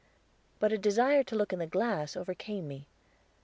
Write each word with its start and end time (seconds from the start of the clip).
But 0.59 0.71
a 0.73 0.79
desire 0.79 1.21
to 1.23 1.35
look 1.35 1.53
in 1.53 1.59
the 1.59 1.67
glass 1.67 2.17
overcame 2.17 2.67
me. 2.67 2.87